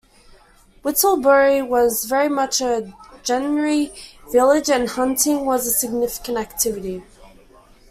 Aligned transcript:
Whittlebury 0.83 1.61
was 1.63 2.05
very 2.05 2.27
much 2.27 2.59
a 2.59 2.91
'gentry 3.21 3.93
village' 4.31 4.71
and 4.71 4.89
hunting 4.89 5.45
was 5.45 5.67
a 5.67 5.71
significant 5.71 6.39
activity. 6.39 7.03